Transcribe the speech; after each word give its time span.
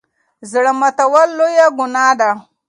زړه 0.51 0.71
ماتول 0.79 1.29
لويه 1.37 1.67
ګناه 1.77 2.13
ده. 2.19 2.29